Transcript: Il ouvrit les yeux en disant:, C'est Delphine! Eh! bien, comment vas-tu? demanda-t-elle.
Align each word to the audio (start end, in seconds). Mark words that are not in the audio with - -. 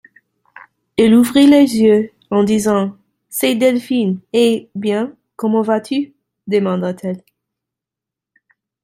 Il 0.97 1.13
ouvrit 1.13 1.45
les 1.45 1.77
yeux 1.79 2.09
en 2.31 2.43
disant:, 2.43 2.97
C'est 3.29 3.53
Delphine! 3.53 4.19
Eh! 4.33 4.67
bien, 4.73 5.15
comment 5.35 5.61
vas-tu? 5.61 6.15
demanda-t-elle. 6.47 7.21